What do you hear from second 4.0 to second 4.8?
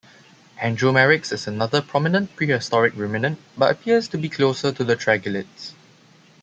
to be closer